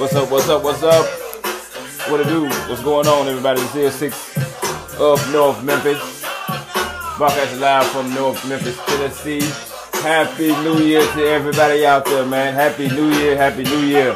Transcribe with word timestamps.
What's 0.00 0.14
up? 0.14 0.30
What's 0.30 0.48
up? 0.48 0.64
What's 0.64 0.82
up? 0.82 1.04
What 2.10 2.20
it 2.22 2.26
do? 2.28 2.44
What's 2.70 2.82
going 2.82 3.06
on, 3.06 3.28
everybody? 3.28 3.60
This 3.60 3.74
is 3.76 3.94
six 3.94 4.34
of 4.98 5.20
North 5.30 5.62
Memphis. 5.62 6.22
Broadcasting 7.18 7.60
live 7.60 7.86
from 7.88 8.14
North 8.14 8.48
Memphis, 8.48 8.78
Tennessee. 8.86 9.42
Happy 10.00 10.52
New 10.64 10.78
Year 10.78 11.02
to 11.02 11.24
everybody 11.26 11.84
out 11.84 12.06
there, 12.06 12.24
man. 12.24 12.54
Happy 12.54 12.88
New 12.88 13.10
Year. 13.10 13.36
Happy 13.36 13.62
New 13.62 13.80
Year. 13.80 14.14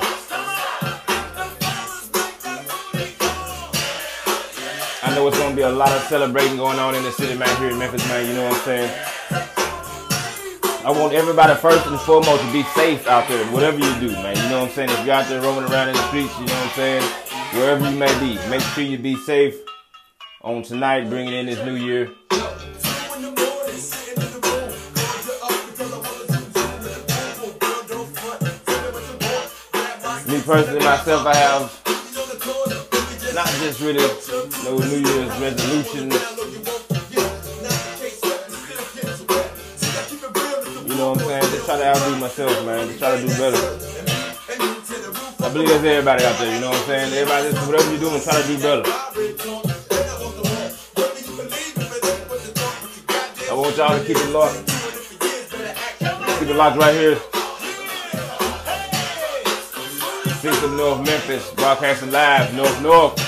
I 5.03 5.15
know 5.15 5.29
it's 5.29 5.39
gonna 5.39 5.55
be 5.55 5.63
a 5.63 5.69
lot 5.69 5.93
of 5.93 6.01
celebrating 6.05 6.57
going 6.57 6.79
on 6.79 6.95
in 6.95 7.03
the 7.03 7.13
city, 7.13 7.37
man. 7.37 7.55
Here 7.59 7.69
in 7.69 7.79
Memphis, 7.79 8.09
man. 8.09 8.27
You 8.27 8.33
know 8.33 8.45
what 8.45 8.55
I'm 8.55 8.61
saying? 8.61 9.14
I 10.85 10.91
want 10.91 11.15
everybody 11.15 11.55
first 11.55 11.87
and 11.87 11.99
foremost 12.01 12.43
to 12.43 12.53
be 12.53 12.63
safe 12.75 13.07
out 13.07 13.27
there, 13.27 13.43
whatever 13.47 13.79
you 13.79 14.01
do, 14.01 14.13
man. 14.13 14.37
You 14.37 14.43
know 14.51 14.61
what 14.61 14.69
I'm 14.69 14.75
saying? 14.75 14.91
If 14.91 15.07
you're 15.07 15.15
out 15.15 15.27
there 15.31 15.41
roaming 15.41 15.65
around 15.73 15.89
in 15.89 15.95
the 15.95 16.09
streets, 16.09 16.39
you 16.39 16.45
know 16.45 16.53
what 16.53 16.63
I'm 16.63 16.71
saying? 16.77 17.03
Wherever 17.55 17.91
you 17.91 17.97
may 17.97 18.21
be, 18.21 18.39
make 18.51 18.61
sure 18.61 18.85
you 18.85 18.99
be 18.99 19.17
safe 19.17 19.57
on 20.43 20.63
tonight, 20.63 21.09
bringing 21.09 21.33
in 21.33 21.47
this 21.47 21.65
new 21.65 21.77
year. 21.77 22.09
Me 30.29 30.43
personally, 30.43 30.85
myself, 30.85 31.27
I 31.27 31.35
have 31.35 31.81
not 33.35 33.49
just 33.59 33.81
really 33.81 34.07
no 34.65 34.77
New 34.77 34.99
Year's 34.99 35.41
resolutions. 35.41 36.34
You 40.95 41.01
know 41.01 41.11
what 41.11 41.23
I'm 41.23 41.27
saying? 41.27 41.43
Just 41.43 41.67
try 41.67 41.77
to 41.79 41.87
outdo 41.87 42.21
myself, 42.21 42.67
man. 42.67 42.87
Just 42.87 43.01
try 43.01 43.17
to 43.17 43.27
do 43.27 43.27
better. 43.35 43.59
I 45.45 45.53
believe 45.53 45.69
that's 45.69 45.83
everybody 45.83 46.25
out 46.25 46.39
there, 46.39 46.55
you 46.55 46.61
know 46.61 46.71
what 46.71 46.79
I'm 46.79 46.87
saying? 46.87 47.13
Everybody, 47.15 47.51
just 47.51 47.67
whatever 47.67 47.91
you're 47.91 47.99
doing, 47.99 48.23
try 48.23 48.41
to 48.41 48.47
do 48.47 48.57
better. 48.63 48.83
I 53.51 53.55
want 53.57 53.77
y'all 53.77 53.99
to 53.99 54.05
keep 54.07 54.17
it 54.17 54.31
locked. 54.31 54.55
Keep 56.39 56.49
it 56.51 56.55
locked 56.55 56.79
right 56.79 56.95
here. 56.95 57.17
Six 60.39 60.63
of 60.63 60.73
North 60.75 61.05
Memphis, 61.05 61.51
broadcasting 61.55 62.13
live, 62.13 62.55
North 62.55 62.81
North. 62.83 63.19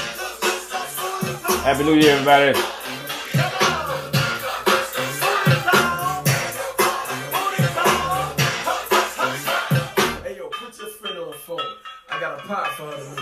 Happy 1.65 1.83
New 1.83 1.95
Year, 1.95 2.13
everybody. 2.13 2.76
I 12.17 12.19
got 12.19 12.43
a 12.43 12.49
pot 12.49 12.69
for 12.69 12.85
her. 12.85 13.17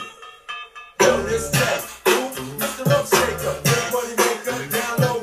Yo, 1.01 1.23
this 1.25 1.51
test. 1.51 2.05
Mr. 2.05 2.87
Rope 2.87 3.09
Shaker, 3.09 3.59
good 3.65 3.93
money 3.93 4.15
maker, 4.15 4.71
down 4.71 5.14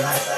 on. 0.00 0.31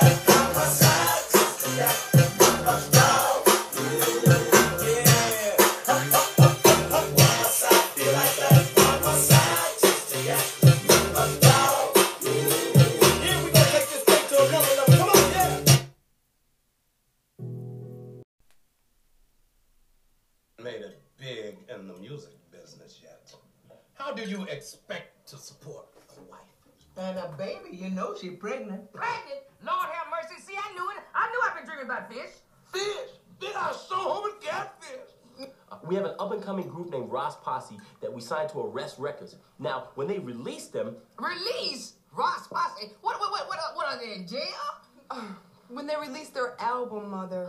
I've 32.04 32.10
been 32.10 32.18
dreaming 32.18 32.28
about 32.28 32.32
fish. 32.72 32.82
Fish! 32.82 33.10
Did 33.40 33.54
I 33.56 33.72
show 33.72 33.94
home 33.96 34.30
and 34.32 34.40
catfish? 34.40 35.48
We 35.86 35.96
have 35.96 36.04
an 36.04 36.14
up 36.18 36.32
and 36.32 36.42
coming 36.42 36.68
group 36.68 36.90
named 36.90 37.10
Ross 37.10 37.36
Posse 37.42 37.76
that 38.00 38.12
we 38.12 38.20
signed 38.20 38.48
to 38.50 38.60
Arrest 38.60 38.98
Records. 38.98 39.36
Now, 39.58 39.88
when 39.96 40.06
they 40.06 40.18
release 40.18 40.66
them, 40.68 40.96
Release? 41.18 41.94
Ross 42.12 42.46
Posse? 42.46 42.92
What, 43.00 43.18
what, 43.18 43.30
what, 43.32 43.48
what, 43.48 43.58
are- 43.58 43.74
what 43.76 43.86
are 43.86 43.98
they 43.98 44.14
in 44.14 44.26
jail? 44.26 44.40
When 45.68 45.86
they 45.86 45.96
release 45.96 46.28
their 46.28 46.54
album, 46.60 47.10
Mother. 47.10 47.48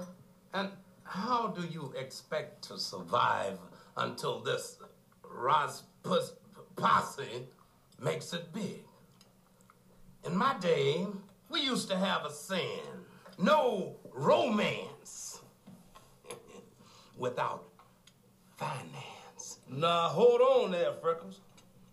And 0.53 0.69
how 1.03 1.47
do 1.47 1.67
you 1.67 1.93
expect 1.97 2.63
to 2.69 2.79
survive 2.79 3.59
until 3.97 4.39
this 4.39 4.77
Raspus 5.22 6.31
posse 6.77 7.47
makes 8.01 8.31
it 8.33 8.53
big? 8.53 8.79
In 10.25 10.35
my 10.35 10.57
day, 10.59 11.05
we 11.49 11.59
used 11.61 11.89
to 11.89 11.97
have 11.97 12.23
a 12.25 12.31
saying 12.31 12.87
no 13.38 13.96
romance 14.13 15.41
without 17.18 17.66
finance. 18.57 19.59
Now, 19.69 20.07
hold 20.09 20.41
on 20.41 20.72
there, 20.72 20.94
Freckles. 21.01 21.40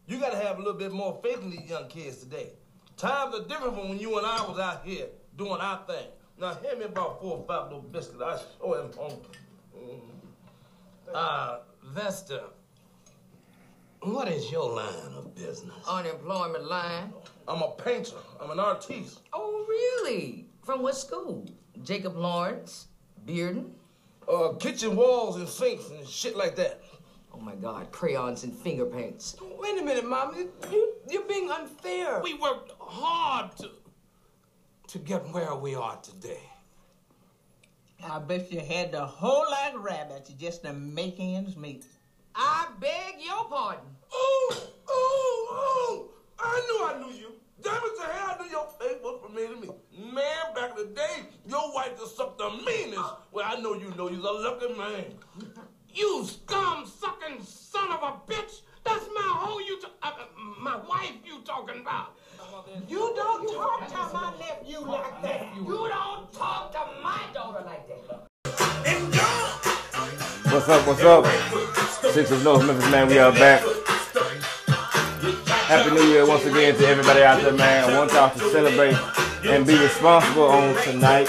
You 0.06 0.18
gotta 0.18 0.36
have 0.36 0.56
a 0.58 0.62
little 0.62 0.78
bit 0.78 0.92
more 0.92 1.18
faith 1.22 1.42
in 1.42 1.50
these 1.50 1.68
young 1.68 1.88
kids 1.88 2.18
today. 2.18 2.50
Times 2.96 3.34
are 3.34 3.44
different 3.44 3.74
from 3.74 3.88
when 3.88 3.98
you 3.98 4.16
and 4.18 4.26
I 4.26 4.44
was 4.46 4.58
out 4.58 4.84
here 4.84 5.06
doing 5.36 5.60
our 5.60 5.80
thing. 5.86 6.06
Now, 6.38 6.54
hand 6.54 6.78
me 6.78 6.84
about 6.86 7.20
four 7.20 7.38
or 7.38 7.44
five 7.46 7.64
little 7.64 7.80
biscuits. 7.82 8.20
I 8.22 8.40
show 8.58 8.74
him 8.74 8.92
home. 8.96 9.20
Uh, 11.14 11.58
Vesta, 11.84 12.44
what 14.00 14.28
is 14.28 14.50
your 14.50 14.74
line 14.74 15.14
of 15.16 15.34
business? 15.34 15.74
Unemployment 15.88 16.64
line. 16.64 17.12
I'm 17.46 17.62
a 17.62 17.70
painter. 17.72 18.16
I'm 18.40 18.50
an 18.50 18.58
artiste. 18.58 19.20
Oh, 19.32 19.64
really? 19.68 20.46
From 20.62 20.82
what 20.82 20.96
school? 20.96 21.44
Jacob 21.82 22.16
Lawrence? 22.16 22.86
Bearden? 23.26 23.70
Uh, 24.28 24.52
kitchen 24.52 24.94
walls 24.94 25.36
and 25.36 25.48
sinks 25.48 25.90
and 25.90 26.06
shit 26.06 26.36
like 26.36 26.54
that. 26.56 26.80
Oh 27.34 27.40
my 27.40 27.56
God, 27.56 27.90
crayons 27.90 28.44
and 28.44 28.54
finger 28.54 28.86
paints. 28.86 29.36
Wait 29.58 29.80
a 29.80 29.82
minute, 29.82 30.08
Mom. 30.08 30.36
You, 30.36 30.52
you, 30.70 30.94
you're 31.08 31.24
being 31.24 31.50
unfair. 31.50 32.20
We 32.22 32.34
worked 32.34 32.72
hard 32.78 33.56
to 33.58 33.70
to 34.88 34.98
get 34.98 35.26
where 35.30 35.54
we 35.54 35.74
are 35.74 35.96
today. 35.96 36.42
I 38.04 38.18
bet 38.18 38.52
you 38.52 38.60
had 38.60 38.92
the 38.92 39.06
whole 39.06 39.46
lot 39.50 39.74
of 39.74 39.82
rabbits 39.82 40.30
just 40.30 40.64
to 40.64 40.72
make 40.72 41.16
ends 41.18 41.56
meet. 41.56 41.86
I 42.34 42.68
beg 42.78 43.14
your 43.18 43.44
pardon. 43.46 43.84
Oh, 44.12 44.70
oh, 44.88 45.46
oh! 45.50 46.10
I 46.38 46.60
knew 46.66 46.84
I 46.84 46.98
knew 46.98 47.18
you. 47.18 47.32
Damage 47.62 47.92
to 48.00 48.06
hell 48.06 48.36
do 48.42 48.48
your 48.50 48.66
faith 48.80 48.98
was 49.02 49.20
permitted 49.24 49.60
me. 49.60 49.68
Man, 50.12 50.54
back 50.54 50.70
in 50.70 50.88
the 50.88 50.94
day, 50.94 51.26
your 51.46 51.72
wife 51.72 51.96
just 51.98 52.16
sucked 52.16 52.38
the 52.38 52.50
meanest. 52.50 53.00
Well, 53.30 53.46
I 53.46 53.60
know 53.60 53.74
you 53.74 53.92
know 53.96 54.08
you's 54.08 54.24
a 54.24 54.32
lucky 54.32 54.74
man. 54.76 55.04
You 55.94 56.24
scum 56.24 56.86
sucking 56.86 57.44
son 57.44 57.92
of 57.92 58.02
a 58.02 58.32
bitch! 58.32 58.62
That's 58.84 59.06
my 59.14 59.22
whole 59.22 59.60
you, 59.60 59.78
uh, 60.02 60.06
uh, 60.06 60.24
my 60.60 60.76
wife 60.88 61.12
you 61.24 61.40
talking 61.44 61.82
about. 61.82 62.16
You 62.88 63.12
don't 63.14 63.46
talk 63.52 63.88
to 63.88 64.12
my 64.12 64.32
nephew 64.40 64.80
like 64.80 65.22
that. 65.22 65.54
You 65.54 65.64
don't 65.64 66.32
talk 66.32 66.72
to 66.72 67.02
my 67.02 67.20
daughter 67.32 67.64
like 67.64 67.86
that. 67.88 68.28
What's 70.52 70.68
up? 70.68 70.86
What's 70.86 71.02
up? 71.02 72.12
Six 72.12 72.30
of 72.32 72.42
North 72.42 72.66
Memphis, 72.66 72.90
man. 72.90 73.08
We 73.08 73.18
are 73.18 73.32
back. 73.32 73.62
Happy 75.72 75.90
New 75.94 76.04
Year 76.04 76.26
once 76.26 76.44
again 76.44 76.74
to 76.74 76.86
everybody 76.86 77.22
out 77.22 77.40
there, 77.40 77.54
man. 77.54 77.88
I 77.88 77.98
want 77.98 78.12
y'all 78.12 78.28
to 78.28 78.38
celebrate 78.50 78.94
and 79.44 79.66
be 79.66 79.74
responsible 79.78 80.42
on 80.42 80.74
tonight. 80.82 81.26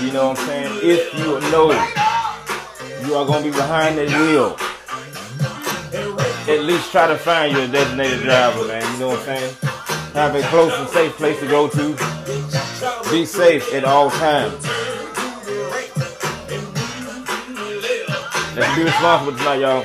You 0.00 0.12
know 0.14 0.28
what 0.28 0.38
I'm 0.38 0.46
saying? 0.46 0.80
If 0.82 1.12
you 1.18 1.38
know 1.50 1.70
you 3.06 3.14
are 3.16 3.26
gonna 3.26 3.44
be 3.44 3.50
behind 3.50 3.98
that 3.98 4.08
wheel, 4.08 4.56
at 6.50 6.64
least 6.64 6.90
try 6.90 7.06
to 7.06 7.18
find 7.18 7.54
your 7.54 7.68
designated 7.68 8.22
driver, 8.22 8.66
man. 8.66 8.94
You 8.94 8.98
know 8.98 9.08
what 9.08 9.18
I'm 9.18 9.24
saying? 9.26 9.54
Have 10.14 10.34
a 10.34 10.40
close 10.44 10.72
and 10.72 10.88
safe 10.88 11.12
place 11.18 11.38
to 11.40 11.46
go 11.46 11.68
to. 11.68 11.92
Be 13.10 13.26
safe 13.26 13.74
at 13.74 13.84
all 13.84 14.08
times. 14.08 14.64
Let's 18.56 18.74
be 18.74 18.84
responsible 18.84 19.36
tonight, 19.36 19.60
y'all. 19.60 19.84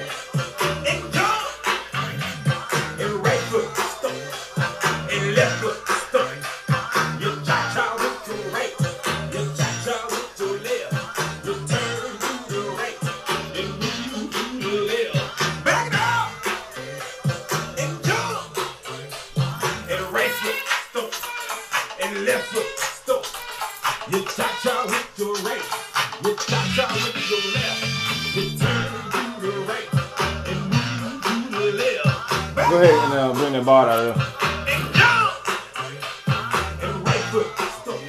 Stomp. 37.81 38.01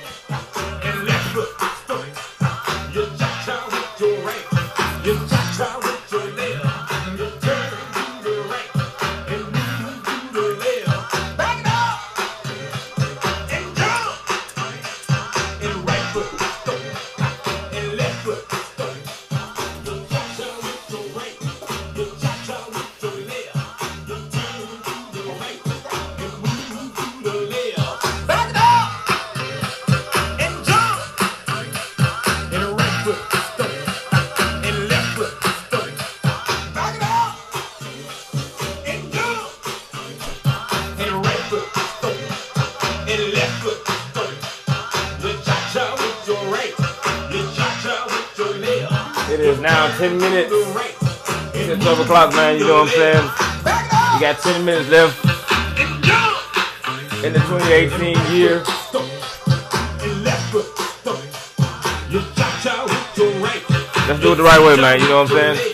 You 2.93 3.07
cha-cha 3.17 3.57
with 3.71 4.01
your 4.01 4.15
right. 4.27 4.47
You 5.07 5.15
cha-cha 5.29 5.69
with 5.85 6.13
your 6.13 6.27
left. 6.37 6.42
Now 49.63 49.97
10 49.97 50.19
minutes 50.19 50.53
since 51.55 51.85
12 51.85 52.01
o'clock, 52.01 52.35
man. 52.35 52.59
You 52.59 52.67
know 52.67 52.83
what 52.83 52.89
I'm 52.89 52.95
saying? 52.99 53.23
You 54.15 54.21
got 54.21 54.39
10 54.41 54.65
minutes 54.65 54.91
left 54.91 55.25
in 57.25 57.33
the 57.33 57.39
2018 57.39 58.35
year. 58.35 58.65
Let's 64.09 64.21
do 64.21 64.33
it 64.33 64.35
the 64.35 64.43
right 64.43 64.61
way, 64.61 64.77
man. 64.81 65.01
You 65.01 65.09
know 65.09 65.23
what 65.23 65.31
I'm 65.31 65.57
saying? 65.57 65.72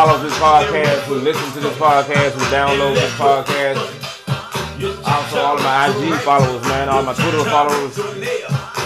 Follows 0.00 0.22
this 0.22 0.38
podcast, 0.38 1.00
who 1.12 1.16
listen 1.16 1.44
to 1.52 1.60
this 1.60 1.76
podcast, 1.76 2.32
who 2.32 2.40
download 2.48 2.94
this 2.94 3.12
podcast. 3.20 3.76
Also, 5.04 5.36
all 5.36 5.58
of 5.58 5.62
my 5.62 5.92
IG 5.92 6.18
followers, 6.24 6.62
man, 6.68 6.88
all 6.88 7.02
my 7.02 7.12
Twitter 7.12 7.44
followers, 7.44 7.98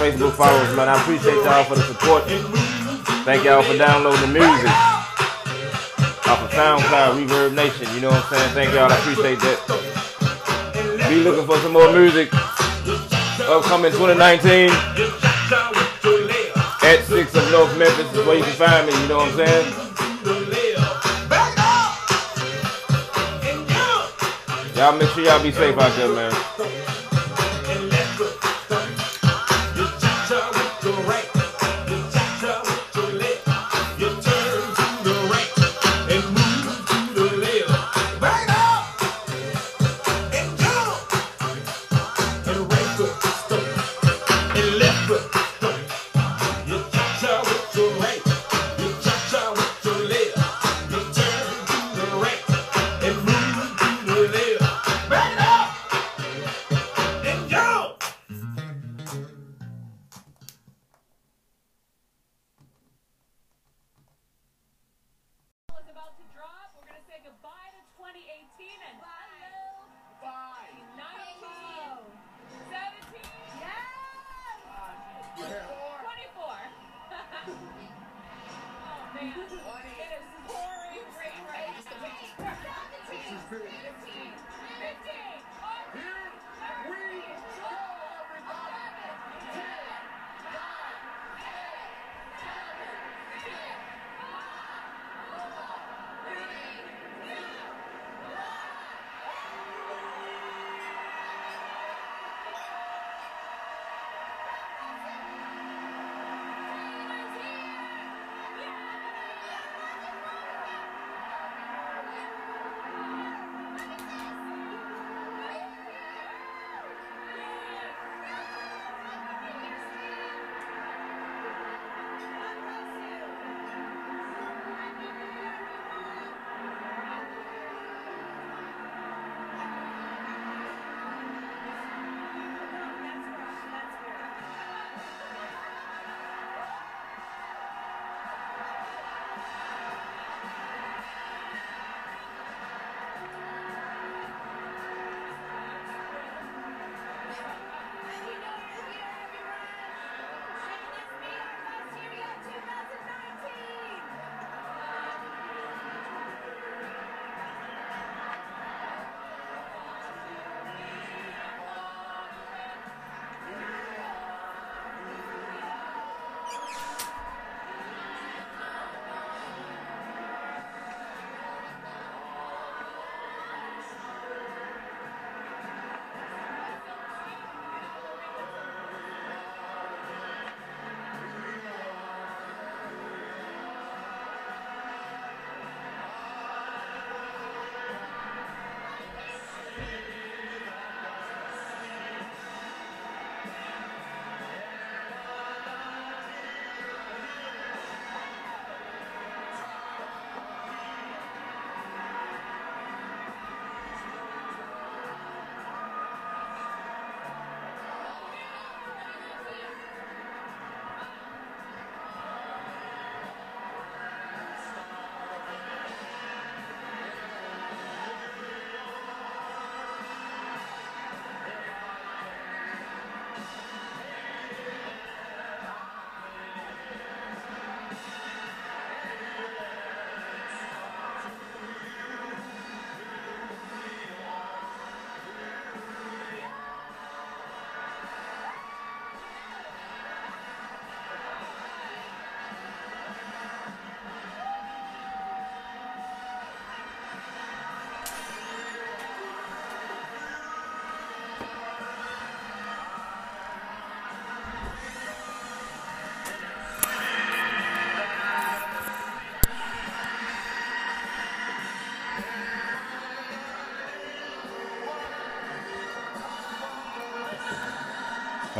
Facebook 0.02 0.32
followers, 0.32 0.74
man. 0.74 0.88
I 0.88 1.00
appreciate 1.00 1.38
y'all 1.46 1.62
for 1.62 1.76
the 1.76 1.82
support. 1.82 2.24
Thank 3.22 3.44
y'all 3.44 3.62
for 3.62 3.78
downloading 3.78 4.22
the 4.22 4.26
music 4.26 4.66
off 6.26 6.42
of 6.42 6.50
SoundCloud, 6.50 7.22
Reverb 7.22 7.54
Nation. 7.54 7.86
You 7.94 8.00
know 8.00 8.10
what 8.10 8.24
I'm 8.24 8.34
saying? 8.34 8.50
Thank 8.58 8.74
y'all. 8.74 8.90
I 8.90 8.98
appreciate 8.98 9.38
that. 9.38 11.06
Be 11.08 11.22
looking 11.22 11.46
for 11.46 11.58
some 11.58 11.74
more 11.74 11.92
music. 11.92 12.34
Upcoming 13.46 13.92
2019 13.92 14.66
at 16.82 17.04
6 17.06 17.34
of 17.36 17.50
North 17.52 17.78
Memphis 17.78 18.12
is 18.12 18.26
where 18.26 18.36
you 18.36 18.42
can 18.42 18.58
find 18.58 18.88
me. 18.88 18.92
You 19.00 19.08
know 19.08 19.18
what 19.18 19.30
I'm 19.30 19.46
saying? 19.46 19.83
Y'all 24.74 24.96
make 24.98 25.08
sure 25.10 25.22
y'all 25.22 25.40
be 25.40 25.52
safe 25.52 25.78
out 25.78 25.94
there, 25.96 26.08
man. 26.08 26.73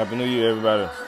Happy 0.04 0.16
New 0.16 0.26
Year, 0.26 0.50
everybody. 0.50 1.03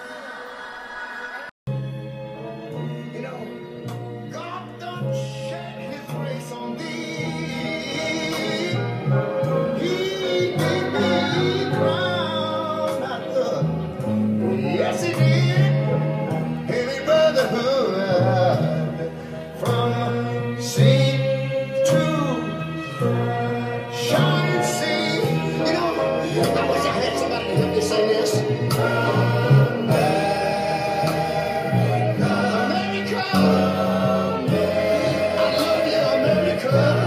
America. 36.68 37.05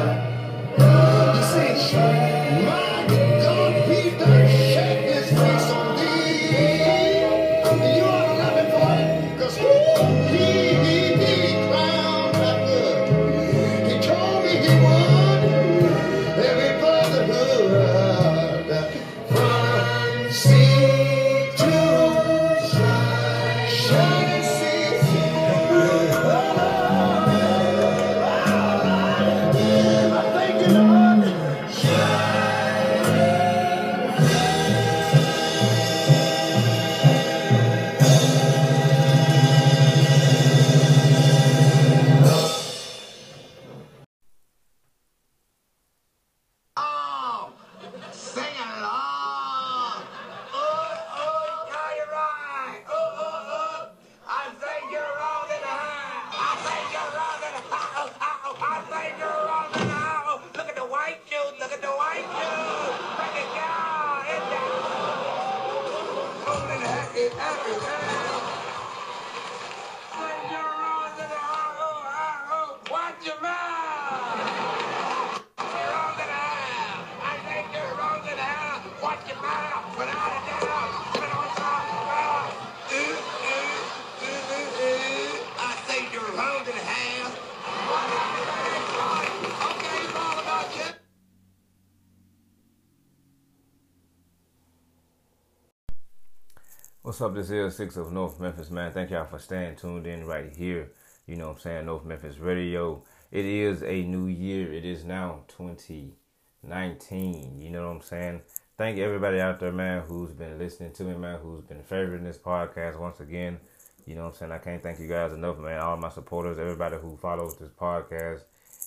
What's 97.10 97.22
up? 97.22 97.34
This 97.34 97.50
is 97.50 97.76
Six 97.76 97.98
of 97.98 98.12
North 98.12 98.40
Memphis, 98.40 98.70
man. 98.70 98.92
Thank 98.92 99.10
y'all 99.10 99.26
for 99.26 99.40
staying 99.40 99.78
tuned 99.78 100.06
in 100.06 100.28
right 100.28 100.56
here. 100.56 100.92
You 101.26 101.38
know 101.38 101.48
what 101.48 101.56
I'm 101.56 101.62
saying? 101.62 101.88
North 101.88 102.06
Memphis 102.06 102.38
Radio. 102.38 103.02
It 103.32 103.46
is 103.46 103.82
a 103.82 104.04
new 104.04 104.28
year. 104.28 104.72
It 104.72 104.86
is 104.86 105.04
now 105.04 105.40
2019. 105.48 107.60
You 107.60 107.72
know 107.72 107.88
what 107.88 107.96
I'm 107.96 108.02
saying? 108.02 108.42
Thank 108.78 109.00
everybody 109.00 109.40
out 109.40 109.60
there, 109.60 109.72
man, 109.72 110.04
who's 110.04 110.34
been 110.34 110.60
listening 110.60 110.94
to 110.94 111.04
me, 111.04 111.16
man, 111.16 111.40
who's 111.40 111.64
been 111.64 111.82
favoring 111.82 112.26
this 112.26 112.38
podcast 112.38 113.00
once 113.00 113.20
again. 113.20 113.60
You 114.06 114.14
know 114.14 114.26
what 114.26 114.34
I'm 114.34 114.36
saying? 114.36 114.52
I 114.52 114.60
can't 114.60 114.84
thank 114.84 115.00
you 115.00 115.08
guys 115.08 115.34
enough, 115.34 115.58
man. 115.58 115.80
All 115.80 115.98
my 115.98 116.10
supporters, 116.10 116.60
everybody 116.60 116.98
who 116.98 117.18
follows 117.18 117.58
this 117.58 117.72
podcast 117.72 118.42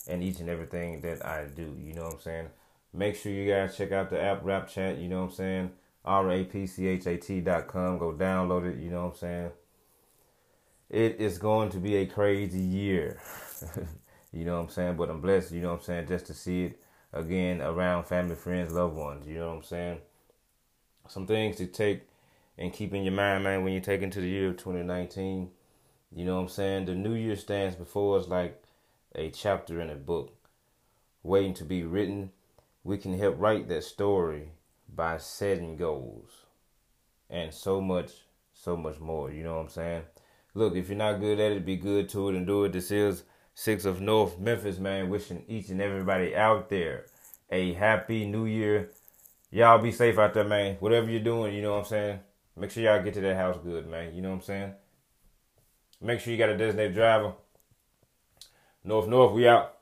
and 0.06 0.22
each 0.22 0.38
and 0.38 0.48
everything 0.48 1.00
that 1.00 1.26
I 1.26 1.46
do. 1.46 1.76
You 1.76 1.94
know 1.94 2.04
what 2.04 2.14
I'm 2.14 2.20
saying? 2.20 2.50
Make 2.94 3.16
sure 3.16 3.32
you 3.32 3.50
guys 3.50 3.76
check 3.76 3.90
out 3.90 4.10
the 4.10 4.22
app 4.22 4.44
Rap 4.44 4.68
Chat, 4.68 4.98
you 4.98 5.08
know 5.08 5.22
what 5.22 5.30
I'm 5.30 5.34
saying? 5.34 5.72
R-A-P-C-H-A-T 6.04 7.40
dot. 7.40 7.68
Go 7.68 8.12
download 8.12 8.72
it, 8.72 8.78
you 8.82 8.90
know 8.90 9.04
what 9.04 9.12
I'm 9.12 9.18
saying? 9.18 9.50
It 10.90 11.20
is 11.20 11.38
going 11.38 11.70
to 11.70 11.78
be 11.78 11.96
a 11.96 12.06
crazy 12.06 12.60
year. 12.60 13.18
you 14.32 14.44
know 14.44 14.56
what 14.56 14.64
I'm 14.64 14.68
saying? 14.68 14.96
But 14.96 15.10
I'm 15.10 15.20
blessed, 15.20 15.52
you 15.52 15.62
know 15.62 15.70
what 15.70 15.80
I'm 15.80 15.84
saying, 15.84 16.08
just 16.08 16.26
to 16.26 16.34
see 16.34 16.64
it 16.64 16.82
again 17.12 17.60
around 17.60 18.04
family, 18.04 18.34
friends, 18.34 18.72
loved 18.72 18.96
ones, 18.96 19.26
you 19.26 19.38
know 19.38 19.50
what 19.50 19.56
I'm 19.56 19.62
saying? 19.62 19.98
Some 21.08 21.26
things 21.26 21.56
to 21.56 21.66
take 21.66 22.02
and 22.58 22.72
keep 22.72 22.92
in 22.94 23.04
your 23.04 23.14
mind, 23.14 23.44
man, 23.44 23.64
when 23.64 23.72
you 23.72 23.80
take 23.80 24.02
into 24.02 24.20
the 24.20 24.28
year 24.28 24.50
of 24.50 24.56
2019. 24.56 25.50
You 26.14 26.24
know 26.24 26.36
what 26.36 26.42
I'm 26.42 26.48
saying? 26.48 26.84
The 26.84 26.94
new 26.94 27.14
year 27.14 27.36
stands 27.36 27.74
before 27.76 28.18
us 28.18 28.28
like 28.28 28.62
a 29.14 29.30
chapter 29.30 29.80
in 29.80 29.90
a 29.90 29.94
book 29.94 30.32
waiting 31.22 31.54
to 31.54 31.64
be 31.64 31.82
written. 31.82 32.30
We 32.84 32.98
can 32.98 33.18
help 33.18 33.36
write 33.38 33.68
that 33.68 33.84
story 33.84 34.50
by 34.94 35.18
setting 35.18 35.76
goals 35.76 36.30
and 37.30 37.52
so 37.52 37.80
much, 37.80 38.10
so 38.52 38.76
much 38.76 39.00
more. 39.00 39.30
You 39.30 39.44
know 39.44 39.54
what 39.54 39.62
I'm 39.62 39.68
saying? 39.68 40.02
Look, 40.54 40.76
if 40.76 40.88
you're 40.88 40.98
not 40.98 41.20
good 41.20 41.40
at 41.40 41.52
it, 41.52 41.64
be 41.64 41.76
good 41.76 42.08
to 42.10 42.28
it 42.28 42.34
and 42.34 42.46
do 42.46 42.64
it. 42.64 42.72
This 42.72 42.90
is 42.90 43.24
Six 43.54 43.84
of 43.84 44.00
North 44.00 44.38
Memphis, 44.38 44.78
man. 44.78 45.08
Wishing 45.08 45.44
each 45.48 45.68
and 45.70 45.80
everybody 45.80 46.36
out 46.36 46.68
there 46.68 47.06
a 47.50 47.72
happy 47.74 48.26
new 48.26 48.46
year. 48.46 48.90
Y'all 49.50 49.78
be 49.78 49.92
safe 49.92 50.18
out 50.18 50.34
there, 50.34 50.44
man. 50.44 50.76
Whatever 50.80 51.10
you're 51.10 51.20
doing, 51.20 51.54
you 51.54 51.62
know 51.62 51.72
what 51.72 51.80
I'm 51.80 51.84
saying? 51.84 52.18
Make 52.56 52.70
sure 52.70 52.82
y'all 52.82 53.02
get 53.02 53.14
to 53.14 53.20
that 53.20 53.36
house 53.36 53.58
good, 53.62 53.86
man. 53.86 54.14
You 54.14 54.22
know 54.22 54.30
what 54.30 54.36
I'm 54.36 54.42
saying? 54.42 54.72
Make 56.00 56.20
sure 56.20 56.32
you 56.32 56.38
got 56.38 56.48
a 56.48 56.56
designated 56.56 56.94
driver. 56.94 57.34
North 58.84 59.06
North, 59.06 59.32
we 59.32 59.46
out. 59.46 59.76